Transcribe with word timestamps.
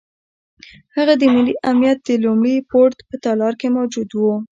هغه 0.95 1.13
د 1.21 1.23
ملي 1.33 1.53
امنیت 1.69 1.99
د 2.03 2.09
لومړي 2.23 2.55
پوړ 2.69 2.89
په 3.09 3.15
تالار 3.25 3.53
کې 3.61 3.67
موجود 3.77 4.09
وو. 4.13 4.35